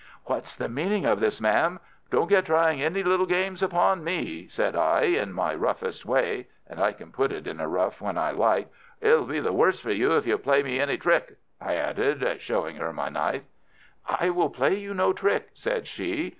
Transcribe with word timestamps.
"What's 0.25 0.55
the 0.55 0.67
meaning 0.67 1.05
of 1.05 1.19
this, 1.19 1.39
ma'am? 1.39 1.79
Don't 2.09 2.27
get 2.27 2.47
trying 2.47 2.81
any 2.81 3.03
little 3.03 3.27
games 3.27 3.61
upon 3.61 4.03
me," 4.03 4.47
said 4.49 4.75
I, 4.75 5.01
in 5.01 5.31
my 5.31 5.53
roughest 5.53 6.07
way—and 6.07 6.79
I 6.81 6.91
can 6.91 7.11
put 7.11 7.31
it 7.31 7.47
on 7.47 7.57
rough 7.59 8.01
when 8.01 8.17
I 8.17 8.31
like. 8.31 8.69
"It'll 8.99 9.25
be 9.25 9.39
the 9.39 9.53
worse 9.53 9.79
for 9.79 9.91
you 9.91 10.13
if 10.17 10.25
you 10.25 10.39
play 10.39 10.63
me 10.63 10.79
any 10.79 10.97
trick," 10.97 11.37
I 11.61 11.75
added, 11.75 12.41
showing 12.41 12.77
her 12.77 12.91
my 12.91 13.09
knife. 13.09 13.43
"I 14.07 14.31
will 14.31 14.49
play 14.49 14.73
you 14.75 14.95
no 14.95 15.13
trick," 15.13 15.49
said 15.53 15.85
she. 15.85 16.29